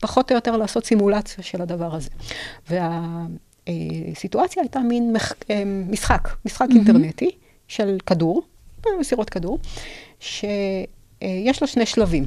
פחות 0.00 0.30
או 0.30 0.36
יותר 0.36 0.56
לעשות 0.56 0.84
סימולציה 0.84 1.44
של 1.44 1.62
הדבר 1.62 1.94
הזה. 1.94 2.10
והסיטואציה 3.68 4.62
הייתה 4.62 4.80
מין 4.80 5.12
מח, 5.12 5.32
אה, 5.50 5.62
משחק, 5.64 6.28
משחק 6.44 6.68
mm-hmm. 6.68 6.74
אינטרנטי 6.74 7.30
של 7.68 7.98
כדור, 8.06 8.42
מסירות 9.00 9.30
כדור, 9.30 9.58
ש... 10.20 10.44
יש 11.22 11.60
לו 11.62 11.66
שני 11.66 11.86
שלבים. 11.86 12.26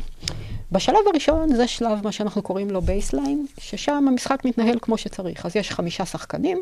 בשלב 0.71 0.99
הראשון 1.07 1.55
זה 1.55 1.67
שלב 1.67 1.99
מה 2.03 2.11
שאנחנו 2.11 2.41
קוראים 2.41 2.69
לו 2.69 2.81
baseline, 2.81 3.45
ששם 3.57 4.05
המשחק 4.07 4.45
מתנהל 4.45 4.77
כמו 4.81 4.97
שצריך. 4.97 5.45
אז 5.45 5.55
יש 5.55 5.71
חמישה 5.71 6.05
שחקנים, 6.05 6.61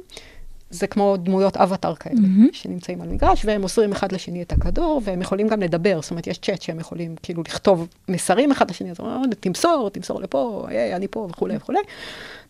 זה 0.72 0.88
כמו 0.88 1.18
דמויות 1.18 1.58
אבטאר 1.58 1.96
כאלה, 1.96 2.16
mm-hmm. 2.16 2.54
שנמצאים 2.54 3.02
על 3.02 3.10
מגרש, 3.10 3.46
והם 3.46 3.62
מוסרים 3.62 3.92
אחד 3.92 4.12
לשני 4.12 4.42
את 4.42 4.52
הכדור, 4.52 5.02
והם 5.04 5.22
יכולים 5.22 5.48
גם 5.48 5.62
לדבר, 5.62 6.02
זאת 6.02 6.12
אומרת, 6.12 6.28
יש 6.28 6.38
צ'אט 6.38 6.62
שהם 6.62 6.80
יכולים 6.80 7.16
כאילו 7.24 7.44
לכתוב 7.48 7.88
מסרים 8.08 8.52
אחד 8.52 8.70
לשני, 8.70 8.92
אז 8.92 9.00
אומרים, 9.00 9.32
תמסור, 9.40 9.90
תמסור 9.90 10.22
לפה, 10.22 10.66
היי, 10.68 10.96
אני 10.96 11.08
פה, 11.08 11.28
וכולי 11.32 11.58
וכולי. 11.58 11.80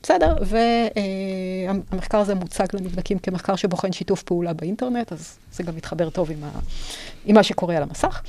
בסדר, 0.03 0.35
והמחקר 0.45 2.17
הזה 2.17 2.35
מוצג 2.35 2.65
לנבדקים 2.73 3.19
כמחקר 3.19 3.55
שבוחן 3.55 3.91
שיתוף 3.91 4.23
פעולה 4.23 4.53
באינטרנט, 4.53 5.11
אז 5.11 5.37
זה 5.53 5.63
גם 5.63 5.75
מתחבר 5.75 6.09
טוב 6.09 6.31
עם, 6.31 6.43
ה, 6.43 6.49
עם 7.25 7.35
מה 7.35 7.43
שקורה 7.43 7.77
על 7.77 7.83
המסך. 7.83 8.21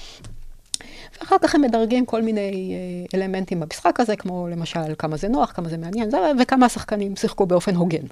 ואחר 1.21 1.37
כך 1.43 1.55
הם 1.55 1.61
מדרגים 1.61 2.07
כל 2.07 2.23
מיני 2.23 2.75
אה, 2.75 3.19
אלמנטים 3.19 3.61
במשחק 3.61 4.01
הזה, 4.01 4.17
כמו 4.17 4.49
למשל 4.49 4.95
כמה 4.99 5.17
זה 5.17 5.29
נוח, 5.29 5.53
כמה 5.53 5.69
זה 5.69 5.77
מעניין, 5.77 6.11
זה, 6.11 6.19
וכמה 6.41 6.67
השחקנים 6.67 7.17
שיחקו 7.17 7.47
באופן 7.47 7.75
הוגן. 7.75 8.07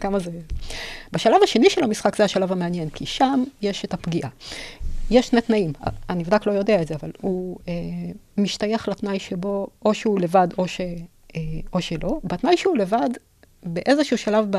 כמה 0.00 0.18
זה... 0.18 0.30
בשלב 1.12 1.42
השני 1.42 1.70
של 1.70 1.84
המשחק 1.84 2.16
זה 2.16 2.24
השלב 2.24 2.52
המעניין, 2.52 2.88
כי 2.88 3.06
שם 3.06 3.44
יש 3.62 3.84
את 3.84 3.94
הפגיעה. 3.94 4.30
יש 5.10 5.26
שני 5.26 5.40
תנאים, 5.40 5.72
הנבדק 6.08 6.46
לא 6.46 6.52
יודע 6.52 6.82
את 6.82 6.88
זה, 6.88 6.94
אבל 6.94 7.10
הוא 7.20 7.58
אה, 7.68 7.74
משתייך 8.38 8.88
לתנאי 8.88 9.18
שבו 9.18 9.66
או 9.84 9.94
שהוא 9.94 10.20
לבד 10.20 10.48
או, 10.58 10.68
ש, 10.68 10.80
אה, 11.36 11.40
או 11.72 11.80
שלא. 11.80 12.20
בתנאי 12.24 12.56
שהוא 12.56 12.76
לבד, 12.76 13.08
באיזשהו 13.62 14.18
שלב 14.18 14.46
ב, 14.50 14.58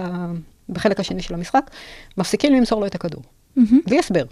בחלק 0.70 1.00
השני 1.00 1.22
של 1.22 1.34
המשחק, 1.34 1.72
מפסיקים 2.18 2.54
למסור 2.54 2.80
לו 2.80 2.86
את 2.86 2.96
הכדור. 2.96 3.22
Mm-hmm. 3.58 3.76
בלי 3.88 4.00
הסבר. 4.00 4.24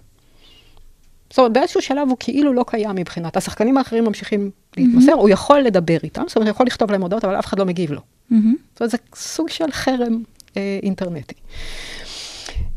זאת 1.30 1.40
אומרת, 1.40 1.54
באיזשהו 1.54 1.82
שלב 1.82 2.10
הוא 2.10 2.18
כאילו 2.20 2.54
לא 2.54 2.66
קיים 2.68 2.96
מבחינת, 2.96 3.38
השחקנים 3.38 3.78
האחרים 3.78 4.04
ממשיכים 4.04 4.52
להתמסר, 4.78 5.12
mm-hmm. 5.12 5.16
הוא 5.16 5.30
יכול 5.30 5.60
לדבר 5.60 5.98
איתם, 6.04 6.24
זאת 6.28 6.36
אומרת, 6.36 6.48
הוא 6.48 6.54
יכול 6.54 6.66
לכתוב 6.66 6.92
להם 6.92 7.02
הודעות, 7.02 7.26
אבל 7.26 7.40
אף 7.40 7.46
אחד 7.46 7.60
לא 7.60 7.66
מגיב 7.66 7.92
לו. 7.92 8.02
Mm-hmm. 8.02 8.36
זאת 8.74 8.82
אומרת, 8.82 8.92
זה 8.92 8.98
סוג 9.16 9.50
של 9.50 9.72
חרם 9.72 10.24
אה, 10.58 10.80
אינטרנטי. 10.84 11.36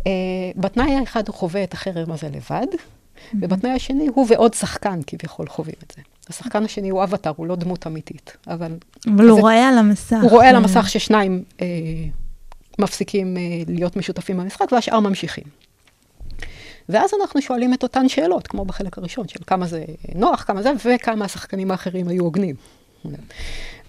אה, 0.06 0.12
בתנאי 0.56 0.94
האחד 0.94 1.28
הוא 1.28 1.34
חווה 1.34 1.64
את 1.64 1.72
החרם 1.72 2.12
הזה 2.12 2.28
לבד, 2.28 2.66
mm-hmm. 2.72 3.36
ובתנאי 3.40 3.72
השני 3.72 4.06
הוא 4.14 4.26
ועוד 4.28 4.54
שחקן 4.54 5.00
כביכול 5.06 5.48
חווים 5.48 5.74
את 5.86 5.94
זה. 5.96 6.02
השחקן 6.28 6.64
השני 6.64 6.90
הוא 6.90 7.02
אבטאר, 7.04 7.32
הוא 7.36 7.46
לא 7.46 7.56
דמות 7.56 7.86
אמיתית, 7.86 8.36
אבל... 8.46 8.76
אבל 9.06 9.28
הוא 9.28 9.40
רואה 9.40 9.68
על 9.68 9.78
המסך. 9.78 10.18
הוא 10.22 10.30
רואה 10.30 10.48
על 10.48 10.56
המסך 10.56 10.88
ששניים 10.88 11.44
אה, 11.60 11.66
מפסיקים 12.78 13.36
אה, 13.36 13.42
להיות 13.68 13.96
משותפים 13.96 14.36
במשחק, 14.36 14.72
והשאר 14.72 15.00
ממשיכים. 15.00 15.44
ואז 16.88 17.10
אנחנו 17.20 17.42
שואלים 17.42 17.74
את 17.74 17.82
אותן 17.82 18.08
שאלות, 18.08 18.46
כמו 18.46 18.64
בחלק 18.64 18.98
הראשון, 18.98 19.28
של 19.28 19.40
כמה 19.46 19.66
זה 19.66 19.84
נוח, 20.14 20.42
כמה 20.42 20.62
זה, 20.62 20.72
וכמה 20.84 21.24
השחקנים 21.24 21.70
האחרים 21.70 22.08
היו 22.08 22.24
הוגנים. 22.24 22.56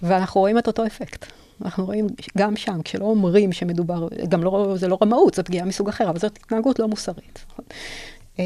ואנחנו 0.03 0.41
רואים 0.41 0.57
את 0.57 0.67
אותו 0.67 0.85
אפקט. 0.85 1.25
אנחנו 1.65 1.85
רואים 1.85 2.07
גם 2.37 2.55
שם, 2.55 2.81
כשלא 2.83 3.05
אומרים 3.05 3.51
שמדובר, 3.51 4.07
גם 4.29 4.43
לא, 4.43 4.73
זה 4.77 4.87
לא 4.87 4.97
רמאות, 5.01 5.33
זו 5.33 5.43
פגיעה 5.43 5.65
מסוג 5.65 5.89
אחר, 5.89 6.09
אבל 6.09 6.19
זאת 6.19 6.37
התנהגות 6.37 6.79
לא 6.79 6.87
מוסרית. 6.87 7.45
אמ, 8.39 8.43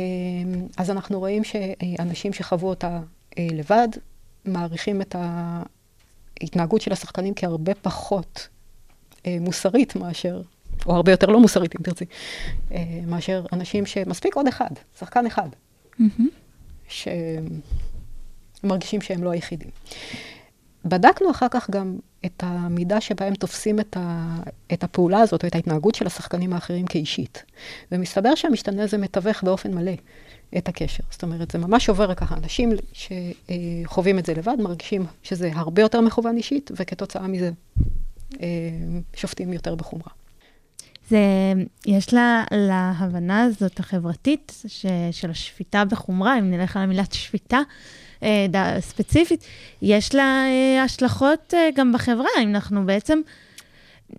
אז 0.77 0.91
אנחנו 0.91 1.19
רואים 1.19 1.43
שאנשים 1.43 2.33
שחוו 2.33 2.69
אותה 2.69 2.99
אה, 3.37 3.47
לבד, 3.53 3.87
מעריכים 4.45 5.01
את 5.01 5.15
ההתנהגות 6.39 6.81
של 6.81 6.91
השחקנים 6.91 7.33
כהרבה 7.35 7.73
פחות 7.73 8.47
אה, 9.25 9.37
מוסרית 9.41 9.95
מאשר 9.95 10.41
או 10.85 10.95
הרבה 10.95 11.11
יותר 11.11 11.27
לא 11.27 11.39
מוסרית, 11.39 11.75
אם 11.75 11.83
תרצי, 11.83 12.05
אה, 12.71 12.83
מאשר 13.07 13.45
אנשים 13.53 13.85
שמספיק 13.85 14.35
עוד 14.35 14.47
אחד, 14.47 14.69
שחקן 14.99 15.25
אחד, 15.25 15.49
שמרגישים 18.63 19.01
שהם 19.01 19.23
לא 19.23 19.29
היחידים. 19.29 19.69
בדקנו 20.85 21.31
אחר 21.31 21.47
כך 21.51 21.69
גם 21.69 21.97
את 22.25 22.43
המידה 22.45 23.01
שבה 23.01 23.25
הם 23.25 23.35
תופסים 23.35 23.79
את, 23.79 23.97
ה, 23.99 24.35
את 24.73 24.83
הפעולה 24.83 25.19
הזאת, 25.19 25.43
או 25.43 25.47
את 25.47 25.55
ההתנהגות 25.55 25.95
של 25.95 26.07
השחקנים 26.07 26.53
האחרים 26.53 26.85
כאישית. 26.85 27.43
ומסתבר 27.91 28.35
שהמשתנה 28.35 28.83
הזה 28.83 28.97
מתווך 28.97 29.43
באופן 29.43 29.73
מלא 29.73 29.91
את 30.57 30.67
הקשר. 30.67 31.03
זאת 31.11 31.23
אומרת, 31.23 31.51
זה 31.51 31.57
ממש 31.57 31.89
עובר 31.89 32.13
ככה. 32.13 32.35
אנשים 32.35 32.71
שחווים 32.93 34.19
את 34.19 34.25
זה 34.25 34.33
לבד, 34.33 34.55
מרגישים 34.59 35.05
שזה 35.23 35.51
הרבה 35.53 35.81
יותר 35.81 36.01
מכוון 36.01 36.37
אישית, 36.37 36.71
וכתוצאה 36.75 37.27
מזה 37.27 37.51
אה, 38.41 38.47
שופטים 39.15 39.53
יותר 39.53 39.75
בחומרה. 39.75 40.11
זה, 41.09 41.53
יש 41.85 42.13
לה, 42.13 42.43
להבנה 42.51 43.43
הזאת 43.43 43.79
החברתית 43.79 44.63
ש, 44.67 44.85
של 45.11 45.29
השפיטה 45.29 45.85
בחומרה, 45.85 46.39
אם 46.39 46.51
נלך 46.51 46.77
על 46.77 46.83
המילת 46.83 47.13
שפיטה 47.13 47.59
אה, 48.23 48.45
דה, 48.49 48.75
ספציפית, 48.79 49.45
יש 49.81 50.15
לה 50.15 50.45
אה, 50.47 50.83
השלכות 50.83 51.53
אה, 51.53 51.69
גם 51.75 51.93
בחברה, 51.93 52.29
אם 52.43 52.49
אנחנו 52.49 52.85
בעצם 52.85 53.19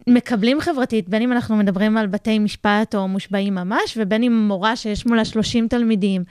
מקבלים 0.07 0.61
חברתית, 0.61 1.09
בין 1.09 1.23
אם 1.23 1.33
אנחנו 1.33 1.57
מדברים 1.57 1.97
על 1.97 2.07
בתי 2.07 2.39
משפט 2.39 2.95
או 2.95 3.09
מושבעים 3.09 3.55
ממש, 3.55 3.99
ובין 4.01 4.23
אם 4.23 4.49
מורה 4.49 4.77
שיש 4.77 5.07
מולה 5.07 5.25
30 5.25 5.69
תלמידים. 5.69 6.25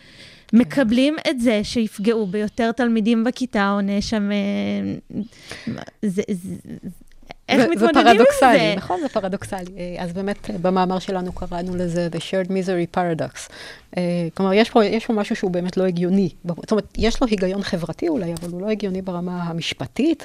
מקבלים 0.54 1.16
את 1.30 1.42
זה 1.42 1.64
שיפגעו 1.64 2.28
ביותר 2.28 2.72
תלמידים 2.72 3.24
בכיתה, 3.24 3.72
או 3.72 3.82
נאשם... 3.82 4.32
אה, 4.32 5.18
זה, 6.02 6.22
זה, 6.32 6.56
איך 7.50 7.70
מתמודדים 7.70 8.08
עם 8.08 8.26
זה? 8.40 8.58
זה 8.58 8.74
נכון, 8.78 9.00
זה 9.02 9.10
פרדוקסלי. 9.10 9.72
אה, 9.78 10.04
אז 10.04 10.14
באמת, 10.14 10.50
אה, 10.50 10.56
במאמר 10.58 11.00
שלנו 11.00 11.32
קראנו 11.32 11.76
לזה 11.76 12.08
The 12.12 12.18
Shared 12.18 12.50
Misery 12.50 12.98
Paradox. 12.98 13.52
אה, 13.98 14.28
כלומר, 14.34 14.54
יש 14.54 14.70
פה, 14.70 14.86
יש 14.86 15.06
פה 15.06 15.14
משהו 15.14 15.36
שהוא 15.36 15.52
באמת 15.52 15.78
לא 15.78 15.84
הגיוני. 15.84 16.30
זאת 16.46 16.72
אומרת, 16.72 16.94
יש 16.98 17.22
לו 17.22 17.28
היגיון 17.28 17.64
חברתי 17.64 18.08
אולי, 18.08 18.34
אבל 18.34 18.52
הוא 18.52 18.62
לא 18.62 18.70
הגיוני 18.70 19.02
ברמה 19.02 19.44
המשפטית, 19.44 20.24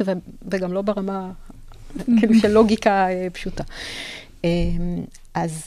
וגם 0.49 0.73
לא 0.73 0.83
ברמה, 0.83 1.31
כאילו, 2.19 2.35
של 2.35 2.49
לוגיקה 2.49 3.07
פשוטה. 3.33 3.65
אז 5.35 5.67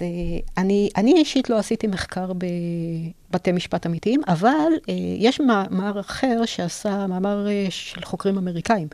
אני, 0.57 0.89
אני 0.97 1.13
אישית 1.13 1.49
לא 1.49 1.57
עשיתי 1.57 1.87
מחקר 1.87 2.31
בבתי 2.33 3.51
משפט 3.51 3.85
אמיתיים, 3.85 4.21
אבל 4.27 4.71
יש 5.17 5.39
מאמר 5.39 5.99
אחר 5.99 6.45
שעשה, 6.45 7.07
מאמר 7.07 7.47
של 7.69 8.01
חוקרים 8.01 8.37
אמריקאים, 8.37 8.87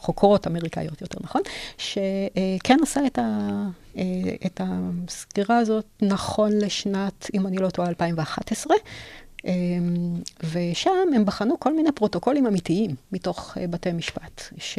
חוקרות 0.00 0.46
אמריקאיות 0.46 1.00
יותר 1.00 1.18
נכון, 1.22 1.42
שכן 1.78 2.76
עשה 2.82 3.06
את, 3.06 3.18
ה, 3.18 3.62
את 4.46 4.60
הסגירה 4.64 5.58
הזאת 5.58 5.84
נכון 6.02 6.52
לשנת, 6.52 7.30
אם 7.34 7.46
אני 7.46 7.56
לא 7.56 7.70
טועה, 7.70 7.88
2011. 7.88 8.76
ושם 10.52 10.90
הם 11.14 11.24
בחנו 11.24 11.60
כל 11.60 11.76
מיני 11.76 11.92
פרוטוקולים 11.92 12.46
אמיתיים 12.46 12.90
מתוך 13.12 13.56
בתי 13.70 13.92
משפט, 13.92 14.42
ש... 14.58 14.78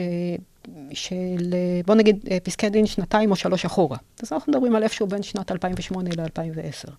של, 0.93 1.53
בוא 1.85 1.95
נגיד, 1.95 2.25
פסקי 2.43 2.69
דין 2.69 2.85
שנתיים 2.85 3.31
או 3.31 3.35
שלוש 3.35 3.65
אחורה. 3.65 3.97
אז 4.23 4.33
אנחנו 4.33 4.53
מדברים 4.53 4.75
על 4.75 4.83
איפשהו 4.83 5.07
בין 5.07 5.23
שנת 5.23 5.51
2008 5.51 6.09
ל-2010. 6.17 6.89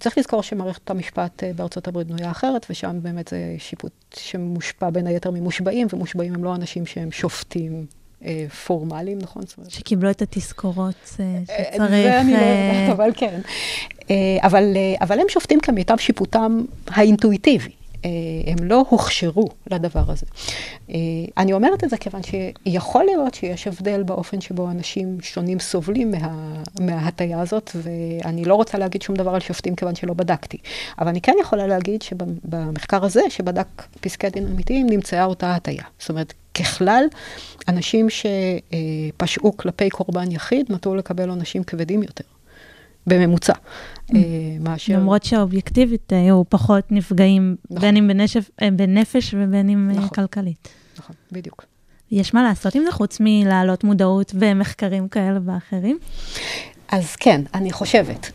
צריך 0.00 0.18
לזכור 0.18 0.42
שמערכת 0.42 0.90
המשפט 0.90 1.42
בארצות 1.56 1.88
הברית 1.88 2.06
בנויה 2.06 2.30
אחרת, 2.30 2.66
ושם 2.70 2.98
באמת 3.02 3.28
זה 3.28 3.54
שיפוט 3.58 3.92
שמושפע 4.16 4.90
בין 4.90 5.06
היתר 5.06 5.30
ממושבעים, 5.30 5.86
ומושבעים 5.92 6.34
הם 6.34 6.44
לא 6.44 6.54
אנשים 6.54 6.86
שהם 6.86 7.12
שופטים 7.12 7.86
פורמליים, 8.66 9.18
נכון? 9.18 9.42
שקיבלו 9.68 10.10
את 10.10 10.22
התזכורות 10.22 10.94
שצריך... 11.04 11.48
זה 11.76 12.20
אני 12.20 12.32
לא 12.32 12.38
יודעת, 12.38 12.92
אבל 12.92 13.10
כן. 13.14 13.40
אבל, 14.42 14.64
אבל 15.00 15.20
הם 15.20 15.26
שופטים 15.28 15.60
כמיטב 15.60 15.96
שיפוטם 15.96 16.64
האינטואיטיבי. 16.86 17.70
אה, 18.04 18.10
הם 18.46 18.64
לא 18.64 18.84
הוכשרו 18.88 19.48
לדבר 19.70 20.02
הזה. 20.08 20.26
אה, 20.90 20.96
אני 21.36 21.52
אומרת 21.52 21.84
את 21.84 21.90
זה 21.90 21.96
כיוון 21.96 22.20
שיכול 22.22 23.04
להיות 23.04 23.34
שיש 23.34 23.66
הבדל 23.66 24.02
באופן 24.02 24.40
שבו 24.40 24.70
אנשים 24.70 25.18
שונים 25.20 25.58
סובלים 25.58 26.10
מה, 26.10 26.62
מההטייה 26.80 27.40
הזאת, 27.40 27.70
ואני 27.74 28.44
לא 28.44 28.54
רוצה 28.54 28.78
להגיד 28.78 29.02
שום 29.02 29.16
דבר 29.16 29.34
על 29.34 29.40
שופטים 29.40 29.76
כיוון 29.76 29.94
שלא 29.94 30.14
בדקתי. 30.14 30.58
אבל 30.98 31.08
אני 31.08 31.20
כן 31.20 31.34
יכולה 31.40 31.66
להגיד 31.66 32.02
שבמחקר 32.02 33.04
הזה, 33.04 33.22
שבדק 33.28 33.82
פסקי 34.00 34.30
דין 34.30 34.46
אמיתיים, 34.46 34.86
נמצאה 34.90 35.24
אותה 35.24 35.54
הטייה. 35.54 35.84
זאת 35.98 36.08
אומרת, 36.08 36.34
ככלל, 36.54 37.04
אנשים 37.68 38.06
שפשעו 38.10 39.56
כלפי 39.56 39.90
קורבן 39.90 40.32
יחיד 40.32 40.66
נטו 40.72 40.94
לקבל 40.94 41.28
עונשים 41.28 41.64
כבדים 41.64 42.02
יותר. 42.02 42.24
בממוצע. 43.06 43.52
אה, 44.14 44.20
מאשר... 44.60 44.92
למרות 44.96 45.22
שהאובייקטיבית 45.22 46.12
היו 46.12 46.42
פחות 46.48 46.92
נפגעים, 46.92 47.56
נכון. 47.70 47.80
בין 47.80 47.96
אם 47.96 48.08
בנשף, 48.08 48.50
אה, 48.62 48.70
בנפש 48.70 49.34
ובין 49.38 49.68
אם 49.68 49.90
אה, 49.90 49.96
נכון. 49.96 50.08
כלכלית. 50.08 50.68
נכון, 50.98 51.16
בדיוק. 51.32 51.64
יש 52.10 52.34
מה 52.34 52.42
לעשות 52.42 52.74
עם 52.74 52.82
זה 52.84 52.92
חוץ 52.92 53.16
מלהעלות 53.20 53.84
מודעות 53.84 54.32
ומחקרים 54.34 55.08
כאלה 55.08 55.38
ואחרים? 55.44 55.98
אז 56.92 57.16
כן, 57.16 57.40
אני 57.54 57.72
חושבת. 57.72 58.30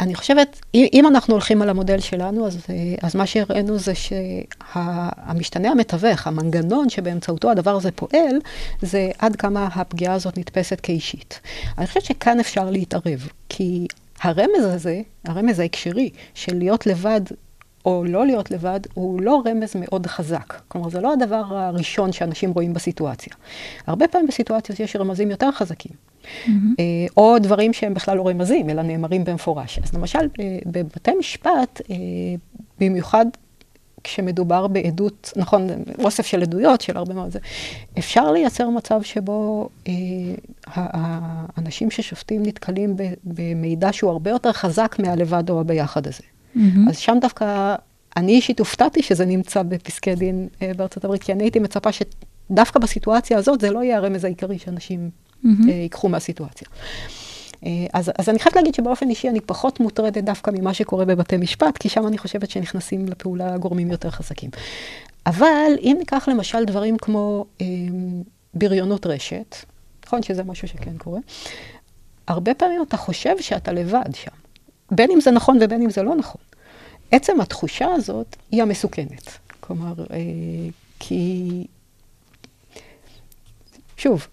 אני 0.00 0.14
חושבת, 0.14 0.60
אם 0.74 1.06
אנחנו 1.06 1.34
הולכים 1.34 1.62
על 1.62 1.68
המודל 1.68 2.00
שלנו, 2.00 2.46
אז, 2.46 2.58
אז 3.02 3.16
מה 3.16 3.26
שהראינו 3.26 3.78
זה 3.78 3.92
שהמשתנה 3.94 5.70
המתווך, 5.70 6.26
המנגנון 6.26 6.88
שבאמצעותו 6.88 7.50
הדבר 7.50 7.76
הזה 7.76 7.90
פועל, 7.90 8.38
זה 8.82 9.10
עד 9.18 9.36
כמה 9.36 9.68
הפגיעה 9.74 10.14
הזאת 10.14 10.38
נתפסת 10.38 10.80
כאישית. 10.80 11.40
אני 11.78 11.86
חושבת 11.86 12.04
שכאן 12.04 12.40
אפשר 12.40 12.70
להתערב, 12.70 13.28
כי 13.48 13.86
הרמז 14.22 14.64
הזה, 14.64 15.00
הרמז 15.24 15.58
ההקשרי 15.58 16.10
של 16.34 16.58
להיות 16.58 16.86
לבד 16.86 17.20
או 17.84 18.04
לא 18.04 18.26
להיות 18.26 18.50
לבד, 18.50 18.80
הוא 18.94 19.22
לא 19.22 19.42
רמז 19.46 19.72
מאוד 19.74 20.06
חזק. 20.06 20.60
כלומר, 20.68 20.88
זה 20.88 21.00
לא 21.00 21.12
הדבר 21.12 21.44
הראשון 21.48 22.12
שאנשים 22.12 22.50
רואים 22.50 22.74
בסיטואציה. 22.74 23.32
הרבה 23.86 24.08
פעמים 24.08 24.26
בסיטואציות 24.26 24.80
יש 24.80 24.96
רמזים 24.96 25.30
יותר 25.30 25.52
חזקים. 25.52 26.11
Mm-hmm. 26.22 26.50
או 27.16 27.38
דברים 27.38 27.72
שהם 27.72 27.94
בכלל 27.94 28.16
לא 28.16 28.28
רמזים, 28.28 28.70
אלא 28.70 28.82
נאמרים 28.82 29.24
במפורש. 29.24 29.78
אז 29.82 29.94
למשל, 29.94 30.28
בבתי 30.66 31.10
משפט, 31.18 31.80
במיוחד 32.80 33.26
כשמדובר 34.04 34.66
בעדות, 34.66 35.32
נכון, 35.36 35.68
אוסף 35.98 36.26
של 36.26 36.42
עדויות, 36.42 36.80
של 36.80 36.96
הרבה 36.96 37.14
מאוד 37.14 37.30
זה, 37.30 37.38
אפשר 37.98 38.32
לייצר 38.32 38.68
מצב 38.70 39.02
שבו 39.02 39.68
אה, 39.88 39.92
האנשים 40.66 41.90
ששופטים 41.90 42.42
נתקלים 42.46 42.96
במידע 43.24 43.92
שהוא 43.92 44.10
הרבה 44.10 44.30
יותר 44.30 44.52
חזק 44.52 44.96
מהלבד 44.98 45.50
או 45.50 45.60
הביחד 45.60 46.06
הזה. 46.06 46.22
Mm-hmm. 46.22 46.60
אז 46.88 46.98
שם 46.98 47.18
דווקא, 47.20 47.74
אני 48.16 48.32
אישית 48.32 48.58
הופתעתי 48.58 49.02
שזה 49.02 49.24
נמצא 49.24 49.62
בפסקי 49.62 50.14
דין 50.14 50.48
אה, 50.62 50.72
בארצות 50.76 51.04
הברית, 51.04 51.22
כי 51.22 51.32
אני 51.32 51.44
הייתי 51.44 51.58
מצפה 51.58 51.90
שדווקא 51.92 52.80
בסיטואציה 52.80 53.38
הזאת 53.38 53.60
זה 53.60 53.70
לא 53.70 53.82
יהיה 53.82 53.96
הרמז 53.96 54.24
העיקרי 54.24 54.58
שאנשים 54.58 55.10
mm-hmm. 55.44 55.68
אה, 55.68 55.74
ייקחו 55.74 56.08
מהסיטואציה. 56.08 56.68
אה, 57.66 57.86
אז, 57.92 58.10
אז 58.18 58.28
אני 58.28 58.38
חייבת 58.38 58.56
להגיד 58.56 58.74
שבאופן 58.74 59.10
אישי 59.10 59.28
אני 59.28 59.40
פחות 59.40 59.80
מוטרדת 59.80 60.24
דווקא 60.24 60.50
ממה 60.54 60.74
שקורה 60.74 61.04
בבתי 61.04 61.36
משפט, 61.36 61.78
כי 61.78 61.88
שם 61.88 62.06
אני 62.06 62.18
חושבת 62.18 62.50
שנכנסים 62.50 63.06
לפעולה 63.06 63.58
גורמים 63.58 63.90
יותר 63.90 64.10
חזקים. 64.10 64.50
אבל 65.26 65.72
אם 65.80 65.96
ניקח 65.98 66.28
למשל 66.28 66.64
דברים 66.64 66.96
כמו 66.98 67.44
אה, 67.60 67.66
בריונות 68.54 69.06
רשת, 69.06 69.56
נכון 70.06 70.22
שזה 70.22 70.44
משהו 70.44 70.68
שכן 70.68 70.98
קורה, 70.98 71.20
הרבה 72.28 72.54
פעמים 72.54 72.82
אתה 72.82 72.96
חושב 72.96 73.40
שאתה 73.40 73.72
לבד 73.72 74.14
שם, 74.14 74.30
בין 74.90 75.10
אם 75.10 75.20
זה 75.20 75.30
נכון 75.30 75.58
ובין 75.60 75.82
אם 75.82 75.90
זה 75.90 76.02
לא 76.02 76.16
נכון. 76.16 76.40
עצם 77.10 77.40
התחושה 77.40 77.86
הזאת 77.86 78.36
היא 78.50 78.62
המסוכנת. 78.62 79.38
כלומר, 79.60 79.94
אה, 79.98 80.16
כי... 80.98 81.66
שוב, 83.96 84.26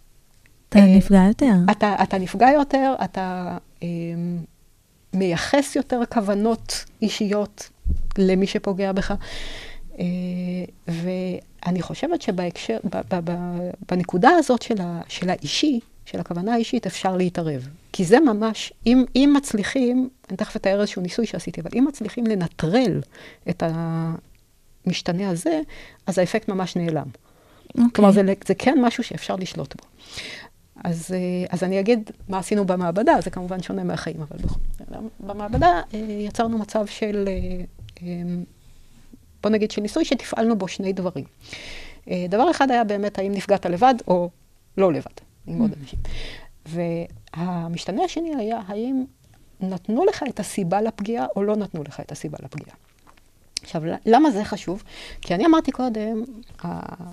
אתה 0.70 0.80
אה, 0.80 0.98
נפגע 0.98 1.24
יותר. 1.28 1.54
אתה, 1.72 1.96
אתה 2.04 2.18
נפגע 2.18 2.50
יותר, 2.50 2.96
אתה 3.04 3.58
אה, 3.84 3.88
מייחס 5.14 5.76
יותר 5.76 6.02
כוונות 6.14 6.86
אישיות 7.02 7.70
למי 8.18 8.48
שפוגע 8.48 8.92
בך. 8.92 9.14
אה, 10.00 10.06
ואני 10.88 11.82
חושבת 11.82 12.22
שבהקשר, 12.22 12.78
ב, 12.84 12.98
ב, 13.10 13.32
ב, 13.32 13.34
בנקודה 13.92 14.30
הזאת 14.30 14.62
של, 14.62 14.82
ה, 14.82 15.02
של 15.08 15.30
האישי, 15.30 15.80
של 16.06 16.20
הכוונה 16.20 16.54
האישית, 16.54 16.86
אפשר 16.86 17.18
להתערב. 17.18 17.68
כי 17.94 18.06
זה 18.06 18.20
ממש, 18.20 18.74
אם, 18.86 19.06
אם 19.16 19.34
מצליחים, 19.38 20.10
אני 20.30 20.38
תכף 20.38 20.56
אתאר 20.56 20.82
איזשהו 20.82 21.02
ניסוי 21.02 21.26
שעשיתי, 21.26 21.62
אבל 21.62 21.70
אם 21.74 21.86
מצליחים 21.88 22.28
לנטרל 22.28 23.02
את 23.50 23.64
המשתנה 24.86 25.30
הזה, 25.30 25.62
אז 26.08 26.18
האפקט 26.20 26.50
ממש 26.50 26.76
נעלם. 26.76 27.08
Okay. 27.08 27.70
אוקיי. 27.70 27.92
כלומר, 27.94 28.12
זה, 28.12 28.22
זה 28.48 28.56
כן 28.56 28.78
משהו 28.82 29.04
שאפשר 29.04 29.36
לשלוט 29.36 29.76
בו. 29.76 29.88
אז, 30.84 31.12
אה, 31.14 31.46
אז 31.50 31.64
אני 31.64 31.80
אגיד 31.80 32.12
מה 32.30 32.40
עשינו 32.40 32.66
במעבדה, 32.66 33.14
זה 33.24 33.30
כמובן 33.30 33.62
שונה 33.62 33.84
מהחיים, 33.84 34.22
אבל 34.22 34.38
בכל 34.38 34.60
במעבדה 35.20 35.82
אה, 35.94 36.00
יצרנו 36.00 36.58
מצב 36.58 36.86
של, 36.86 37.30
אה, 38.02 38.06
בוא 39.44 39.52
נגיד, 39.52 39.72
של 39.72 39.82
ניסוי 39.82 40.06
שתפעלנו 40.06 40.56
בו 40.58 40.68
שני 40.68 40.94
דברים. 40.94 41.26
דבר 42.30 42.52
אחד 42.52 42.72
היה 42.72 42.84
באמת 42.84 43.20
האם 43.20 43.32
נפגעת 43.32 43.66
לבד 43.66 43.94
או 44.08 44.30
לא 44.78 44.94
לבד, 44.94 45.12
עם 45.48 45.62
עוד 45.62 45.72
אנשים. 45.82 46.00
והמשתנה 46.66 48.04
השני 48.04 48.36
היה 48.36 48.62
האם 48.68 49.04
נתנו 49.60 50.06
לך 50.06 50.24
את 50.30 50.40
הסיבה 50.40 50.82
לפגיעה 50.82 51.26
או 51.36 51.44
לא 51.44 51.56
נתנו 51.56 51.84
לך 51.84 52.00
את 52.00 52.12
הסיבה 52.12 52.38
לפגיעה. 52.44 52.76
עכשיו, 53.64 53.82
למה 54.06 54.32
זה 54.32 54.44
חשוב? 54.44 54.84
כי 55.22 55.36
אני 55.36 55.46
אמרתי 55.46 55.72
קודם, 55.72 56.24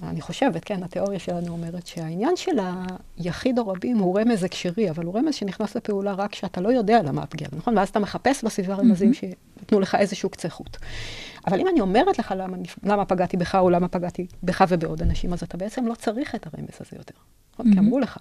אני 0.03 0.21
חושבת, 0.21 0.65
כן, 0.65 0.83
התיאוריה 0.83 1.19
שלנו 1.19 1.53
אומרת 1.53 1.87
שהעניין 1.87 2.37
של 2.37 2.59
היחיד 3.19 3.59
או 3.59 3.69
רבים 3.69 3.99
הוא 3.99 4.21
רמז 4.21 4.45
הקשרי, 4.45 4.91
אבל 4.91 5.05
הוא 5.05 5.19
רמז 5.19 5.35
שנכנס 5.35 5.77
לפעולה 5.77 6.13
רק 6.13 6.31
כשאתה 6.31 6.61
לא 6.61 6.69
יודע 6.69 7.03
למה 7.03 7.23
הפגיעה, 7.23 7.51
נכון? 7.57 7.79
ואז 7.79 7.89
אתה 7.89 7.99
מחפש 7.99 8.45
בסביבה 8.45 8.75
רמזים. 8.75 9.13
שנתנו 9.15 9.81
לך 9.81 9.95
איזשהו 9.95 10.31
קצה 10.31 10.49
חוט. 10.49 10.77
אבל 11.47 11.61
אם 11.61 11.69
אני 11.69 11.81
אומרת 11.81 12.19
לך 12.19 12.35
למה, 12.37 12.57
למה 12.83 13.05
פגעתי 13.05 13.37
בך 13.37 13.55
או 13.55 13.71
למה 13.71 13.89
פגעתי 13.89 14.27
בך 14.43 14.65
ובעוד 14.69 15.03
אנשים, 15.03 15.33
אז 15.33 15.43
אתה 15.43 15.57
בעצם 15.57 15.87
לא 15.87 15.95
צריך 15.95 16.35
את 16.35 16.47
הרמז 16.47 16.75
הזה 16.81 16.97
יותר. 16.97 17.15
נכון? 17.53 17.67
Mm-hmm. 17.67 17.75
כי 17.75 17.79
אמרו 17.79 17.99
לך. 17.99 18.19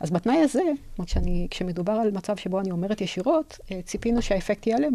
אז 0.00 0.10
בתנאי 0.10 0.36
הזה, 0.36 0.62
כשאני, 1.04 1.46
כשמדובר 1.50 1.92
על 1.92 2.10
מצב 2.10 2.36
שבו 2.36 2.60
אני 2.60 2.70
אומרת 2.70 3.00
ישירות, 3.00 3.58
אה, 3.72 3.80
ציפינו 3.82 4.22
שהאפקט 4.22 4.66
ייעלם. 4.66 4.92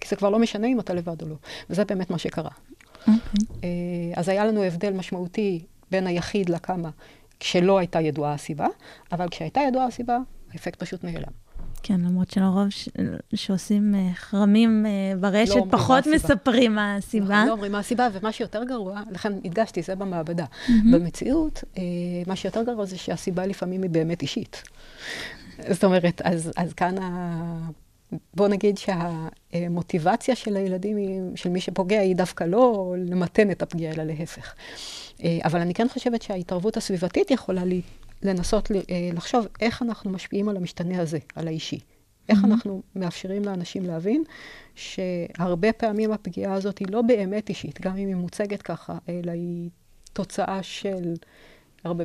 כי 0.00 0.08
זה 0.08 0.16
כבר 0.16 0.30
לא 0.30 0.38
משנה 0.38 0.66
אם 0.66 0.80
אתה 0.80 0.94
לבד 0.94 1.22
או 1.22 1.28
לא. 1.28 1.36
וזה 1.70 1.84
באמת 1.84 2.10
מה 2.10 2.18
שקרה. 2.18 2.50
Okay. 2.50 3.10
אוקיי. 3.10 3.46
אה, 3.64 4.20
אז 4.20 4.28
היה 4.28 4.46
לנו 4.46 4.62
הבדל 4.62 4.92
משמעותי 4.92 5.64
בין 5.90 6.06
היחיד 6.06 6.48
לכמה, 6.48 6.90
כשלא 7.40 7.78
הייתה 7.78 8.00
ידועה 8.00 8.32
הסיבה, 8.32 8.66
אבל 9.12 9.28
כשהייתה 9.28 9.60
ידועה 9.68 9.86
הסיבה, 9.86 10.18
האפקט 10.52 10.82
פשוט 10.82 11.04
נעלם. 11.04 11.32
כן, 11.82 12.00
למרות 12.00 12.30
שלרוב 12.30 12.70
ש... 12.70 12.88
שעושים 13.34 13.94
uh, 13.94 14.14
חרמים 14.14 14.86
uh, 14.86 15.18
ברשת, 15.20 15.56
לא 15.56 15.66
פחות 15.70 16.06
מה 16.06 16.14
מספרים 16.14 16.74
מה 16.74 16.96
הסיבה. 16.96 17.26
נכון, 17.26 17.46
לא 17.46 17.52
אומרים 17.52 17.72
מה 17.72 17.78
הסיבה, 17.78 18.08
ומה 18.12 18.32
שיותר 18.32 18.64
גרוע, 18.64 19.02
לכן 19.10 19.32
הדגשתי, 19.44 19.82
זה 19.82 19.94
במעבדה. 19.94 20.44
Mm-hmm. 20.44 20.72
במציאות, 20.92 21.64
מה 22.26 22.36
שיותר 22.36 22.62
גרוע 22.62 22.84
זה 22.84 22.98
שהסיבה 22.98 23.46
לפעמים 23.46 23.82
היא 23.82 23.90
באמת 23.90 24.22
אישית. 24.22 24.62
זאת 25.70 25.84
אומרת, 25.84 26.22
אז, 26.24 26.52
אז 26.56 26.72
כאן 26.72 26.98
ה... 26.98 27.68
בוא 28.34 28.48
נגיד 28.48 28.78
שהמוטיבציה 28.78 30.34
של 30.34 30.56
הילדים, 30.56 30.96
של 31.36 31.48
מי 31.48 31.60
שפוגע, 31.60 32.00
היא 32.00 32.16
דווקא 32.16 32.44
לא 32.44 32.94
למתן 32.98 33.50
את 33.50 33.62
הפגיעה, 33.62 33.94
אלא 33.94 34.04
להפך. 34.04 34.54
אה, 35.24 35.38
אבל 35.44 35.60
אני 35.60 35.74
כן 35.74 35.88
חושבת 35.88 36.22
שההתערבות 36.22 36.76
הסביבתית 36.76 37.30
יכולה 37.30 37.64
לי, 37.64 37.82
לנסות 38.22 38.70
אה, 38.70 39.10
לחשוב 39.12 39.46
איך 39.60 39.82
אנחנו 39.82 40.10
משפיעים 40.10 40.48
על 40.48 40.56
המשתנה 40.56 41.00
הזה, 41.00 41.18
על 41.34 41.48
האישי. 41.48 41.78
איך 42.28 42.38
mm-hmm. 42.38 42.46
אנחנו 42.46 42.82
מאפשרים 42.96 43.44
לאנשים 43.44 43.86
להבין 43.86 44.24
שהרבה 44.74 45.72
פעמים 45.72 46.12
הפגיעה 46.12 46.54
הזאת 46.54 46.78
היא 46.78 46.88
לא 46.90 47.02
באמת 47.02 47.48
אישית, 47.48 47.80
גם 47.80 47.96
אם 47.96 48.08
היא 48.08 48.16
מוצגת 48.16 48.62
ככה, 48.62 48.98
אלא 49.08 49.30
היא 49.30 49.70
תוצאה 50.12 50.62
של 50.62 51.14
הרבה, 51.84 52.04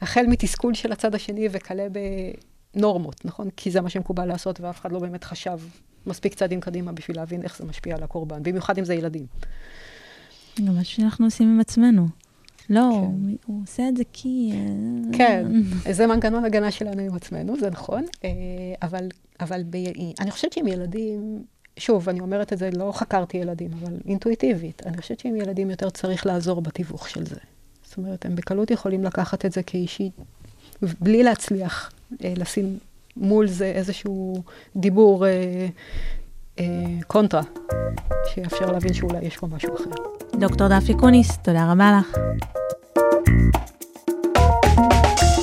החל 0.00 0.24
מתסכול 0.28 0.74
של 0.74 0.92
הצד 0.92 1.14
השני 1.14 1.48
וכלה 1.52 1.86
ב... 1.92 1.98
נורמות, 2.74 3.24
נכון? 3.24 3.48
כי 3.56 3.70
זה 3.70 3.80
מה 3.80 3.90
שמקובל 3.90 4.24
לעשות, 4.24 4.60
ואף 4.60 4.80
אחד 4.80 4.92
לא 4.92 4.98
באמת 4.98 5.24
חשב 5.24 5.58
מספיק 6.06 6.34
צעדים 6.34 6.60
קדימה 6.60 6.92
בשביל 6.92 7.16
להבין 7.16 7.42
איך 7.42 7.58
זה 7.58 7.64
משפיע 7.64 7.96
על 7.96 8.02
הקורבן, 8.02 8.42
במיוחד 8.42 8.78
אם 8.78 8.84
זה 8.84 8.94
ילדים. 8.94 9.26
גם 10.64 10.74
מה 10.74 10.84
שאנחנו 10.84 11.24
עושים 11.24 11.48
עם 11.48 11.60
עצמנו. 11.60 12.06
לא, 12.70 12.90
כן. 12.92 13.34
הוא 13.46 13.62
עושה 13.62 13.88
את 13.88 13.96
זה 13.96 14.02
כי... 14.12 14.52
אה, 14.52 15.18
כן, 15.18 15.46
זה 15.96 16.06
מנגנון 16.06 16.44
הגנה 16.44 16.70
שלנו 16.70 17.02
עם 17.02 17.14
עצמנו, 17.14 17.60
זה 17.60 17.70
נכון, 17.70 18.04
אה, 18.24 18.30
אבל, 18.82 19.08
אבל 19.40 19.62
ב... 19.70 19.76
אני 20.20 20.30
חושבת 20.30 20.52
שעם 20.52 20.66
ילדים, 20.66 21.42
שוב, 21.76 22.08
אני 22.08 22.20
אומרת 22.20 22.52
את 22.52 22.58
זה, 22.58 22.70
לא 22.72 22.92
חקרתי 22.94 23.36
ילדים, 23.36 23.70
אבל 23.80 23.92
אינטואיטיבית, 24.06 24.82
אני 24.86 24.96
חושבת 24.96 25.20
שעם 25.20 25.36
ילדים 25.36 25.70
יותר 25.70 25.90
צריך 25.90 26.26
לעזור 26.26 26.60
בתיווך 26.60 27.08
של 27.08 27.26
זה. 27.26 27.40
זאת 27.84 27.96
אומרת, 27.96 28.26
הם 28.26 28.36
בקלות 28.36 28.70
יכולים 28.70 29.04
לקחת 29.04 29.44
את 29.44 29.52
זה 29.52 29.62
כאישי, 29.62 30.10
בלי 31.00 31.22
להצליח 31.22 31.92
לשים 32.20 32.78
מול 33.16 33.46
זה 33.46 33.66
איזשהו 33.66 34.42
דיבור 34.76 35.26
אה, 35.26 35.66
אה, 36.58 36.64
קונטרה, 37.06 37.42
שיאפשר 38.26 38.72
להבין 38.72 38.94
שאולי 38.94 39.24
יש 39.24 39.36
פה 39.36 39.46
משהו 39.46 39.74
אחר. 39.74 39.90
דוקטור 40.40 40.68
דפי 40.68 40.94
קוניס, 40.94 41.38
תודה 41.38 41.72
רבה 41.72 42.00
לך. 42.00 42.18